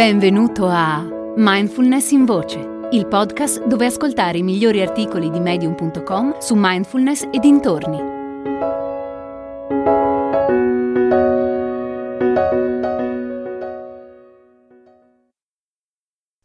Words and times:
Benvenuto 0.00 0.66
a 0.66 1.06
Mindfulness 1.36 2.12
in 2.12 2.24
Voce, 2.24 2.58
il 2.92 3.06
podcast 3.06 3.66
dove 3.66 3.84
ascoltare 3.84 4.38
i 4.38 4.42
migliori 4.42 4.80
articoli 4.80 5.28
di 5.28 5.38
medium.com 5.40 6.38
su 6.38 6.54
mindfulness 6.56 7.28
e 7.30 7.38
dintorni. 7.38 7.98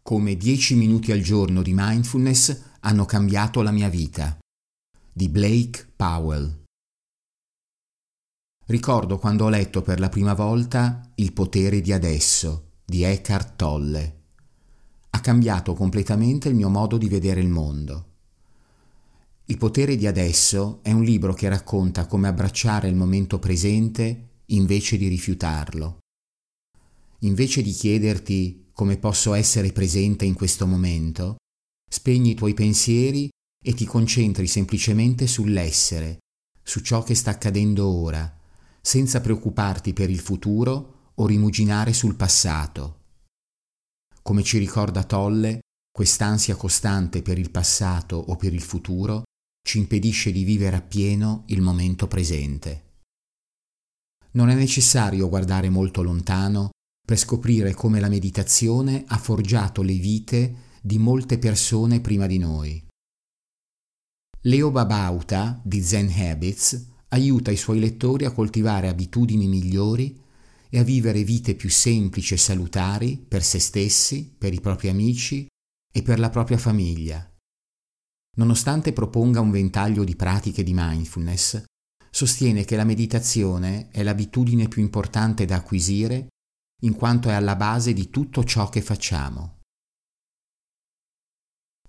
Come 0.00 0.36
10 0.38 0.74
minuti 0.76 1.12
al 1.12 1.20
giorno 1.20 1.60
di 1.60 1.74
mindfulness 1.74 2.58
hanno 2.80 3.04
cambiato 3.04 3.60
la 3.60 3.70
mia 3.70 3.90
vita. 3.90 4.38
Di 5.12 5.28
Blake 5.28 5.92
Powell. 5.94 6.62
Ricordo 8.64 9.18
quando 9.18 9.44
ho 9.44 9.48
letto 9.50 9.82
per 9.82 10.00
la 10.00 10.08
prima 10.08 10.32
volta 10.32 11.02
Il 11.16 11.34
potere 11.34 11.82
di 11.82 11.92
adesso 11.92 12.70
di 12.84 13.02
Eckhart 13.02 13.56
Tolle. 13.56 14.20
Ha 15.10 15.20
cambiato 15.20 15.74
completamente 15.74 16.48
il 16.48 16.54
mio 16.54 16.68
modo 16.68 16.96
di 16.96 17.08
vedere 17.08 17.40
il 17.40 17.48
mondo. 17.48 18.06
Il 19.46 19.58
potere 19.58 19.96
di 19.96 20.06
adesso 20.06 20.80
è 20.82 20.92
un 20.92 21.02
libro 21.02 21.34
che 21.34 21.48
racconta 21.48 22.06
come 22.06 22.28
abbracciare 22.28 22.88
il 22.88 22.94
momento 22.94 23.38
presente 23.38 24.28
invece 24.46 24.96
di 24.96 25.08
rifiutarlo. 25.08 25.98
Invece 27.20 27.62
di 27.62 27.72
chiederti 27.72 28.70
come 28.72 28.96
posso 28.96 29.34
essere 29.34 29.72
presente 29.72 30.24
in 30.24 30.34
questo 30.34 30.66
momento, 30.66 31.36
spegni 31.90 32.30
i 32.30 32.34
tuoi 32.34 32.54
pensieri 32.54 33.28
e 33.62 33.74
ti 33.74 33.84
concentri 33.84 34.46
semplicemente 34.46 35.26
sull'essere, 35.26 36.18
su 36.62 36.80
ciò 36.80 37.02
che 37.02 37.14
sta 37.14 37.30
accadendo 37.30 37.86
ora, 37.86 38.38
senza 38.80 39.20
preoccuparti 39.20 39.92
per 39.92 40.10
il 40.10 40.18
futuro 40.18 40.91
o 41.16 41.26
rimuginare 41.26 41.92
sul 41.92 42.16
passato. 42.16 43.00
Come 44.22 44.42
ci 44.42 44.58
ricorda 44.58 45.04
Tolle, 45.04 45.60
quest'ansia 45.90 46.56
costante 46.56 47.22
per 47.22 47.38
il 47.38 47.50
passato 47.50 48.16
o 48.16 48.36
per 48.36 48.52
il 48.52 48.62
futuro 48.62 49.24
ci 49.66 49.78
impedisce 49.78 50.32
di 50.32 50.44
vivere 50.44 50.76
appieno 50.76 51.44
il 51.46 51.60
momento 51.60 52.06
presente. 52.08 52.90
Non 54.32 54.48
è 54.48 54.54
necessario 54.54 55.28
guardare 55.28 55.68
molto 55.68 56.02
lontano 56.02 56.70
per 57.04 57.18
scoprire 57.18 57.74
come 57.74 58.00
la 58.00 58.08
meditazione 58.08 59.04
ha 59.06 59.18
forgiato 59.18 59.82
le 59.82 59.94
vite 59.94 60.54
di 60.80 60.98
molte 60.98 61.38
persone 61.38 62.00
prima 62.00 62.26
di 62.26 62.38
noi. 62.38 62.86
Leo 64.42 64.70
Babauta 64.70 65.60
di 65.62 65.82
Zen 65.82 66.10
Habits 66.10 66.88
aiuta 67.08 67.50
i 67.50 67.56
suoi 67.56 67.78
lettori 67.78 68.24
a 68.24 68.32
coltivare 68.32 68.88
abitudini 68.88 69.46
migliori 69.46 70.18
e 70.74 70.78
a 70.78 70.82
vivere 70.82 71.22
vite 71.22 71.54
più 71.54 71.68
semplici 71.68 72.32
e 72.32 72.38
salutari 72.38 73.18
per 73.18 73.42
se 73.42 73.58
stessi, 73.58 74.34
per 74.36 74.54
i 74.54 74.60
propri 74.60 74.88
amici 74.88 75.46
e 75.92 76.02
per 76.02 76.18
la 76.18 76.30
propria 76.30 76.56
famiglia. 76.56 77.30
Nonostante 78.38 78.94
proponga 78.94 79.40
un 79.40 79.50
ventaglio 79.50 80.02
di 80.02 80.16
pratiche 80.16 80.62
di 80.62 80.72
mindfulness, 80.74 81.62
sostiene 82.10 82.64
che 82.64 82.76
la 82.76 82.84
meditazione 82.84 83.90
è 83.90 84.02
l'abitudine 84.02 84.66
più 84.68 84.80
importante 84.80 85.44
da 85.44 85.56
acquisire 85.56 86.28
in 86.84 86.94
quanto 86.94 87.28
è 87.28 87.34
alla 87.34 87.54
base 87.54 87.92
di 87.92 88.08
tutto 88.08 88.42
ciò 88.42 88.70
che 88.70 88.80
facciamo. 88.80 89.60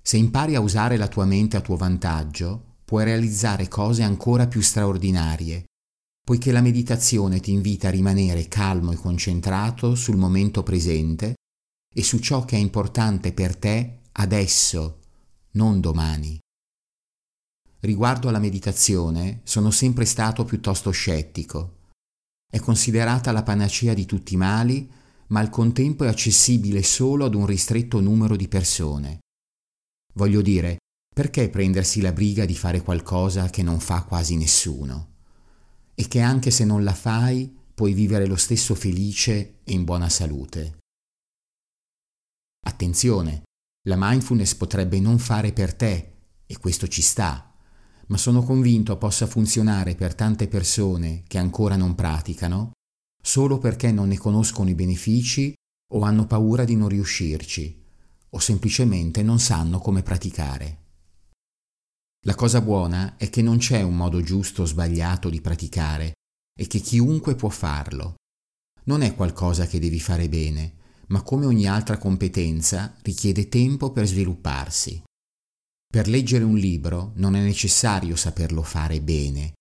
Se 0.00 0.16
impari 0.16 0.54
a 0.54 0.60
usare 0.60 0.96
la 0.96 1.06
tua 1.06 1.26
mente 1.26 1.58
a 1.58 1.60
tuo 1.60 1.76
vantaggio, 1.76 2.78
puoi 2.86 3.04
realizzare 3.04 3.68
cose 3.68 4.02
ancora 4.02 4.48
più 4.48 4.62
straordinarie 4.62 5.66
poiché 6.30 6.52
la 6.52 6.60
meditazione 6.60 7.40
ti 7.40 7.50
invita 7.50 7.88
a 7.88 7.90
rimanere 7.90 8.46
calmo 8.46 8.92
e 8.92 8.96
concentrato 8.96 9.96
sul 9.96 10.16
momento 10.16 10.62
presente 10.62 11.34
e 11.92 12.04
su 12.04 12.20
ciò 12.20 12.44
che 12.44 12.54
è 12.54 12.60
importante 12.60 13.32
per 13.32 13.56
te 13.56 14.02
adesso, 14.12 15.00
non 15.54 15.80
domani. 15.80 16.38
Riguardo 17.80 18.28
alla 18.28 18.38
meditazione 18.38 19.40
sono 19.42 19.72
sempre 19.72 20.04
stato 20.04 20.44
piuttosto 20.44 20.92
scettico. 20.92 21.88
È 22.48 22.60
considerata 22.60 23.32
la 23.32 23.42
panacea 23.42 23.92
di 23.92 24.06
tutti 24.06 24.34
i 24.34 24.36
mali, 24.36 24.88
ma 25.30 25.40
al 25.40 25.50
contempo 25.50 26.04
è 26.04 26.06
accessibile 26.06 26.84
solo 26.84 27.24
ad 27.24 27.34
un 27.34 27.44
ristretto 27.44 27.98
numero 27.98 28.36
di 28.36 28.46
persone. 28.46 29.18
Voglio 30.14 30.42
dire, 30.42 30.76
perché 31.12 31.48
prendersi 31.48 32.00
la 32.00 32.12
briga 32.12 32.44
di 32.44 32.54
fare 32.54 32.82
qualcosa 32.82 33.50
che 33.50 33.64
non 33.64 33.80
fa 33.80 34.04
quasi 34.04 34.36
nessuno? 34.36 35.09
E 36.00 36.08
che 36.08 36.20
anche 36.20 36.50
se 36.50 36.64
non 36.64 36.82
la 36.82 36.94
fai 36.94 37.54
puoi 37.74 37.92
vivere 37.92 38.24
lo 38.24 38.36
stesso 38.36 38.74
felice 38.74 39.58
e 39.64 39.74
in 39.74 39.84
buona 39.84 40.08
salute. 40.08 40.78
Attenzione, 42.66 43.42
la 43.86 43.96
mindfulness 43.98 44.54
potrebbe 44.54 44.98
non 44.98 45.18
fare 45.18 45.52
per 45.52 45.74
te, 45.74 46.12
e 46.46 46.56
questo 46.56 46.88
ci 46.88 47.02
sta, 47.02 47.54
ma 48.06 48.16
sono 48.16 48.42
convinto 48.42 48.96
possa 48.96 49.26
funzionare 49.26 49.94
per 49.94 50.14
tante 50.14 50.48
persone 50.48 51.22
che 51.26 51.36
ancora 51.36 51.76
non 51.76 51.94
praticano, 51.94 52.70
solo 53.22 53.58
perché 53.58 53.92
non 53.92 54.08
ne 54.08 54.16
conoscono 54.16 54.70
i 54.70 54.74
benefici 54.74 55.52
o 55.92 56.00
hanno 56.00 56.26
paura 56.26 56.64
di 56.64 56.76
non 56.76 56.88
riuscirci, 56.88 57.84
o 58.30 58.38
semplicemente 58.38 59.22
non 59.22 59.38
sanno 59.38 59.80
come 59.80 60.02
praticare. 60.02 60.79
La 62.26 62.34
cosa 62.34 62.60
buona 62.60 63.16
è 63.16 63.30
che 63.30 63.40
non 63.40 63.56
c'è 63.56 63.80
un 63.80 63.96
modo 63.96 64.20
giusto 64.20 64.62
o 64.62 64.66
sbagliato 64.66 65.30
di 65.30 65.40
praticare 65.40 66.12
e 66.54 66.66
che 66.66 66.78
chiunque 66.78 67.34
può 67.34 67.48
farlo. 67.48 68.16
Non 68.84 69.00
è 69.00 69.14
qualcosa 69.14 69.66
che 69.66 69.78
devi 69.78 69.98
fare 70.00 70.28
bene, 70.28 70.74
ma 71.08 71.22
come 71.22 71.46
ogni 71.46 71.66
altra 71.66 71.96
competenza 71.96 72.94
richiede 73.00 73.48
tempo 73.48 73.90
per 73.90 74.06
svilupparsi. 74.06 75.02
Per 75.90 76.08
leggere 76.08 76.44
un 76.44 76.56
libro 76.56 77.12
non 77.14 77.36
è 77.36 77.40
necessario 77.40 78.14
saperlo 78.16 78.62
fare 78.62 79.00
bene, 79.00 79.54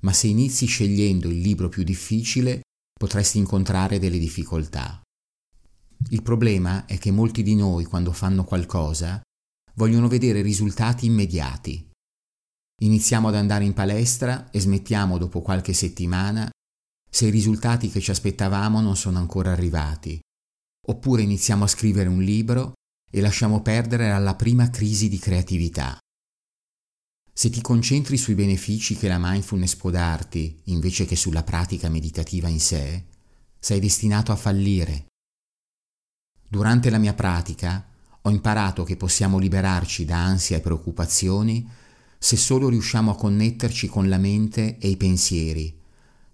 ma 0.00 0.12
se 0.12 0.26
inizi 0.26 0.66
scegliendo 0.66 1.28
il 1.28 1.38
libro 1.38 1.68
più 1.68 1.84
difficile 1.84 2.62
potresti 2.92 3.38
incontrare 3.38 4.00
delle 4.00 4.18
difficoltà. 4.18 5.00
Il 6.08 6.22
problema 6.22 6.86
è 6.86 6.98
che 6.98 7.12
molti 7.12 7.44
di 7.44 7.54
noi 7.54 7.84
quando 7.84 8.10
fanno 8.10 8.42
qualcosa 8.42 9.20
vogliono 9.74 10.08
vedere 10.08 10.42
risultati 10.42 11.06
immediati 11.06 11.88
Iniziamo 12.82 13.28
ad 13.28 13.34
andare 13.34 13.64
in 13.64 13.74
palestra 13.74 14.50
e 14.50 14.58
smettiamo 14.58 15.18
dopo 15.18 15.42
qualche 15.42 15.74
settimana 15.74 16.50
se 17.10 17.26
i 17.26 17.30
risultati 17.30 17.90
che 17.90 18.00
ci 18.00 18.10
aspettavamo 18.10 18.80
non 18.80 18.96
sono 18.96 19.18
ancora 19.18 19.52
arrivati. 19.52 20.18
Oppure 20.86 21.22
iniziamo 21.22 21.64
a 21.64 21.66
scrivere 21.68 22.08
un 22.08 22.22
libro 22.22 22.72
e 23.10 23.20
lasciamo 23.20 23.60
perdere 23.60 24.10
alla 24.10 24.34
prima 24.34 24.70
crisi 24.70 25.08
di 25.08 25.18
creatività. 25.18 25.98
Se 27.32 27.50
ti 27.50 27.60
concentri 27.60 28.16
sui 28.16 28.34
benefici 28.34 28.96
che 28.96 29.08
la 29.08 29.18
mindfulness 29.18 29.74
può 29.76 29.90
darti 29.90 30.62
invece 30.64 31.04
che 31.04 31.16
sulla 31.16 31.42
pratica 31.42 31.90
meditativa 31.90 32.48
in 32.48 32.60
sé, 32.60 33.04
sei 33.58 33.80
destinato 33.80 34.32
a 34.32 34.36
fallire. 34.36 35.06
Durante 36.48 36.88
la 36.88 36.98
mia 36.98 37.12
pratica 37.12 37.86
ho 38.22 38.30
imparato 38.30 38.84
che 38.84 38.96
possiamo 38.96 39.38
liberarci 39.38 40.06
da 40.06 40.16
ansia 40.16 40.56
e 40.56 40.60
preoccupazioni 40.60 41.68
se 42.22 42.36
solo 42.36 42.68
riusciamo 42.68 43.10
a 43.10 43.16
connetterci 43.16 43.88
con 43.88 44.08
la 44.08 44.18
mente 44.18 44.76
e 44.78 44.88
i 44.88 44.96
pensieri, 44.98 45.74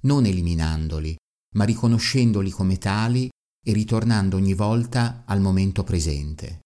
non 0.00 0.26
eliminandoli, 0.26 1.16
ma 1.54 1.64
riconoscendoli 1.64 2.50
come 2.50 2.76
tali 2.76 3.28
e 3.64 3.72
ritornando 3.72 4.36
ogni 4.36 4.54
volta 4.54 5.22
al 5.26 5.40
momento 5.40 5.84
presente. 5.84 6.60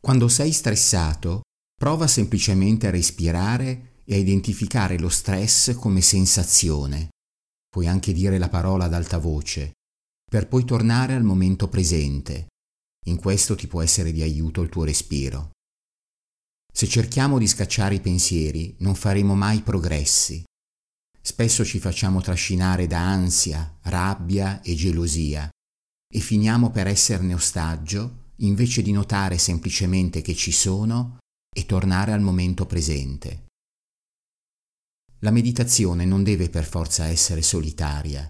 Quando 0.00 0.28
sei 0.28 0.52
stressato, 0.52 1.42
prova 1.74 2.06
semplicemente 2.06 2.86
a 2.86 2.90
respirare 2.90 4.00
e 4.04 4.14
a 4.14 4.18
identificare 4.18 4.98
lo 4.98 5.08
stress 5.08 5.74
come 5.74 6.00
sensazione. 6.00 7.08
Puoi 7.68 7.88
anche 7.88 8.12
dire 8.12 8.38
la 8.38 8.48
parola 8.48 8.84
ad 8.84 8.94
alta 8.94 9.18
voce, 9.18 9.72
per 10.30 10.46
poi 10.46 10.64
tornare 10.64 11.14
al 11.14 11.24
momento 11.24 11.68
presente. 11.68 12.46
In 13.06 13.16
questo 13.16 13.56
ti 13.56 13.66
può 13.66 13.82
essere 13.82 14.12
di 14.12 14.22
aiuto 14.22 14.62
il 14.62 14.68
tuo 14.68 14.84
respiro. 14.84 15.53
Se 16.76 16.88
cerchiamo 16.88 17.38
di 17.38 17.46
scacciare 17.46 17.94
i 17.94 18.00
pensieri, 18.00 18.74
non 18.78 18.96
faremo 18.96 19.36
mai 19.36 19.60
progressi. 19.60 20.42
Spesso 21.22 21.64
ci 21.64 21.78
facciamo 21.78 22.20
trascinare 22.20 22.88
da 22.88 22.98
ansia, 22.98 23.78
rabbia 23.82 24.60
e 24.60 24.74
gelosia 24.74 25.48
e 26.12 26.18
finiamo 26.18 26.72
per 26.72 26.88
esserne 26.88 27.32
ostaggio 27.32 28.32
invece 28.38 28.82
di 28.82 28.90
notare 28.90 29.38
semplicemente 29.38 30.20
che 30.20 30.34
ci 30.34 30.50
sono 30.50 31.18
e 31.54 31.64
tornare 31.64 32.10
al 32.10 32.20
momento 32.20 32.66
presente. 32.66 33.46
La 35.20 35.30
meditazione 35.30 36.04
non 36.04 36.24
deve 36.24 36.50
per 36.50 36.64
forza 36.64 37.04
essere 37.04 37.42
solitaria. 37.42 38.28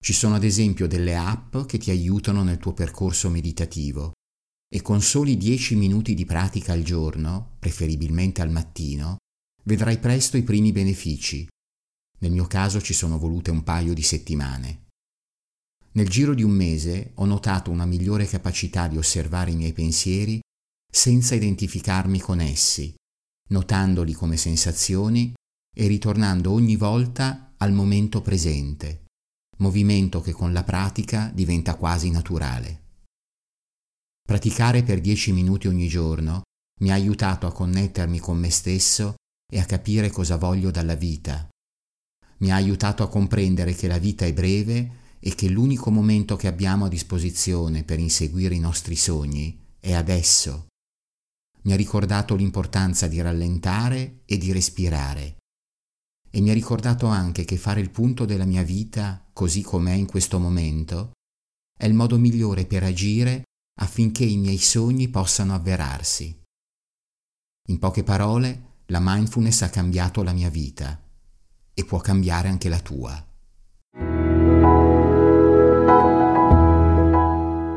Ci 0.00 0.12
sono 0.12 0.36
ad 0.36 0.44
esempio 0.44 0.86
delle 0.86 1.16
app 1.16 1.56
che 1.66 1.76
ti 1.76 1.90
aiutano 1.90 2.44
nel 2.44 2.58
tuo 2.58 2.72
percorso 2.72 3.28
meditativo 3.30 4.12
e 4.72 4.82
con 4.82 5.02
soli 5.02 5.36
10 5.36 5.74
minuti 5.74 6.14
di 6.14 6.24
pratica 6.24 6.72
al 6.72 6.82
giorno, 6.84 7.56
preferibilmente 7.58 8.40
al 8.40 8.50
mattino, 8.50 9.16
vedrai 9.64 9.98
presto 9.98 10.36
i 10.36 10.44
primi 10.44 10.70
benefici. 10.70 11.48
Nel 12.20 12.30
mio 12.30 12.46
caso 12.46 12.80
ci 12.80 12.94
sono 12.94 13.18
volute 13.18 13.50
un 13.50 13.64
paio 13.64 13.94
di 13.94 14.02
settimane. 14.02 14.86
Nel 15.92 16.08
giro 16.08 16.34
di 16.34 16.44
un 16.44 16.52
mese 16.52 17.10
ho 17.14 17.24
notato 17.24 17.72
una 17.72 17.84
migliore 17.84 18.26
capacità 18.26 18.86
di 18.86 18.96
osservare 18.96 19.50
i 19.50 19.56
miei 19.56 19.72
pensieri 19.72 20.40
senza 20.88 21.34
identificarmi 21.34 22.20
con 22.20 22.40
essi, 22.40 22.94
notandoli 23.48 24.12
come 24.12 24.36
sensazioni 24.36 25.32
e 25.76 25.86
ritornando 25.88 26.52
ogni 26.52 26.76
volta 26.76 27.54
al 27.56 27.72
momento 27.72 28.22
presente, 28.22 29.06
movimento 29.58 30.20
che 30.20 30.30
con 30.30 30.52
la 30.52 30.62
pratica 30.62 31.30
diventa 31.34 31.74
quasi 31.74 32.10
naturale. 32.10 32.89
Praticare 34.30 34.84
per 34.84 35.00
dieci 35.00 35.32
minuti 35.32 35.66
ogni 35.66 35.88
giorno 35.88 36.42
mi 36.82 36.92
ha 36.92 36.94
aiutato 36.94 37.48
a 37.48 37.52
connettermi 37.52 38.20
con 38.20 38.38
me 38.38 38.48
stesso 38.48 39.14
e 39.52 39.58
a 39.58 39.64
capire 39.64 40.08
cosa 40.10 40.36
voglio 40.36 40.70
dalla 40.70 40.94
vita. 40.94 41.48
Mi 42.36 42.52
ha 42.52 42.54
aiutato 42.54 43.02
a 43.02 43.08
comprendere 43.08 43.74
che 43.74 43.88
la 43.88 43.98
vita 43.98 44.24
è 44.26 44.32
breve 44.32 45.16
e 45.18 45.34
che 45.34 45.48
l'unico 45.48 45.90
momento 45.90 46.36
che 46.36 46.46
abbiamo 46.46 46.84
a 46.84 46.88
disposizione 46.88 47.82
per 47.82 47.98
inseguire 47.98 48.54
i 48.54 48.60
nostri 48.60 48.94
sogni 48.94 49.58
è 49.80 49.94
adesso. 49.94 50.68
Mi 51.62 51.72
ha 51.72 51.76
ricordato 51.76 52.36
l'importanza 52.36 53.08
di 53.08 53.20
rallentare 53.20 54.20
e 54.26 54.38
di 54.38 54.52
respirare. 54.52 55.38
E 56.30 56.40
mi 56.40 56.50
ha 56.50 56.54
ricordato 56.54 57.08
anche 57.08 57.44
che 57.44 57.56
fare 57.56 57.80
il 57.80 57.90
punto 57.90 58.26
della 58.26 58.46
mia 58.46 58.62
vita, 58.62 59.28
così 59.32 59.62
com'è 59.62 59.94
in 59.94 60.06
questo 60.06 60.38
momento, 60.38 61.10
è 61.76 61.84
il 61.84 61.94
modo 61.94 62.16
migliore 62.16 62.64
per 62.64 62.84
agire 62.84 63.42
affinché 63.80 64.24
i 64.24 64.36
miei 64.36 64.58
sogni 64.58 65.08
possano 65.08 65.54
avverarsi. 65.54 66.36
In 67.68 67.78
poche 67.78 68.02
parole, 68.02 68.62
la 68.86 68.98
mindfulness 69.00 69.62
ha 69.62 69.68
cambiato 69.68 70.22
la 70.22 70.32
mia 70.32 70.48
vita 70.50 71.00
e 71.72 71.84
può 71.84 71.98
cambiare 71.98 72.48
anche 72.48 72.68
la 72.68 72.80
tua. 72.80 73.24